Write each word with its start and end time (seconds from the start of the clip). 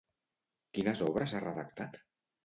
Quines 0.77 1.03
obres 1.07 1.33
ha 1.33 1.41
redactat? 1.43 2.01